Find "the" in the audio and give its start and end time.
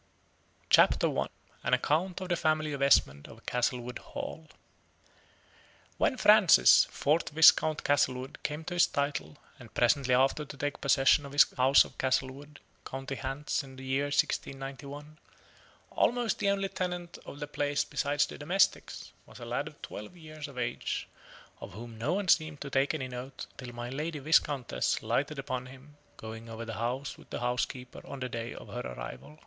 2.29-2.35, 13.75-13.83, 16.39-16.49, 17.39-17.45, 18.25-18.39, 26.65-26.73, 27.29-27.41, 28.19-28.29